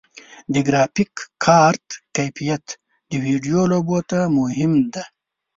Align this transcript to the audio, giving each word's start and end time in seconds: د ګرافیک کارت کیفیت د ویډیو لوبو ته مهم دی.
د 0.53 0.55
ګرافیک 0.67 1.13
کارت 1.45 1.87
کیفیت 2.15 2.65
د 3.09 3.11
ویډیو 3.25 3.59
لوبو 3.71 3.99
ته 4.09 4.19
مهم 4.37 4.73
دی. 4.93 5.03